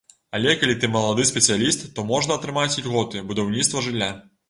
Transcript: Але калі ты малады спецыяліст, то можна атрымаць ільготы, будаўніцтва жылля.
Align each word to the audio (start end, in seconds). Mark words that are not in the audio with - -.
Але 0.37 0.55
калі 0.61 0.75
ты 0.85 0.89
малады 0.95 1.27
спецыяліст, 1.33 1.85
то 1.99 2.09
можна 2.15 2.41
атрымаць 2.41 2.75
ільготы, 2.83 3.27
будаўніцтва 3.33 3.89
жылля. 3.91 4.15